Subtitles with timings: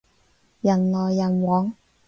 [0.61, 1.71] 人來人往